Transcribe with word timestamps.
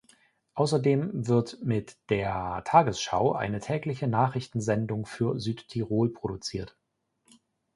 Außerdem 0.55 1.27
wird 1.27 1.59
mit 1.61 1.95
der 2.09 2.63
Tagesschau 2.65 3.33
eine 3.33 3.59
tägliche 3.59 4.07
Nachrichtensendung 4.07 5.05
für 5.05 5.39
Südtirol 5.39 6.09
produziert. 6.11 6.75